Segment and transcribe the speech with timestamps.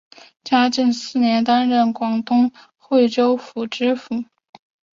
[0.43, 4.23] 嘉靖四年担任广东惠州府知府。